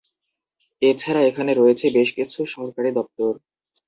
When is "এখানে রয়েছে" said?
1.29-1.85